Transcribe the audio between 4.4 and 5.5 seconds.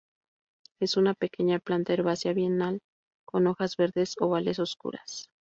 oscuras.